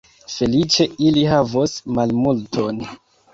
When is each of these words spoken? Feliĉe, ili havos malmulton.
Feliĉe, 0.35 0.87
ili 1.09 1.25
havos 1.33 1.75
malmulton. 1.99 2.83